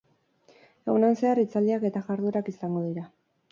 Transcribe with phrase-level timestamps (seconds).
[0.93, 3.09] Egunean zehar hitzaldiak eta jarduerak izango dira.